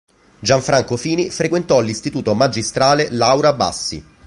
Gianfranco 0.39 0.97
Fini 0.97 1.29
frequentò 1.29 1.79
l'istituto 1.79 2.33
magistrale 2.33 3.09
"Laura 3.11 3.53
Bassi". 3.53 4.03